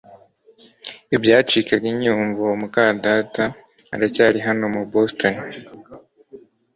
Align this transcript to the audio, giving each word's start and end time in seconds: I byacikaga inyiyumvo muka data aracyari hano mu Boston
I 1.15 1.17
byacikaga 1.23 1.85
inyiyumvo 1.91 2.43
muka 2.61 2.83
data 3.05 3.43
aracyari 3.93 4.39
hano 4.47 4.63
mu 4.73 4.81
Boston 4.91 5.33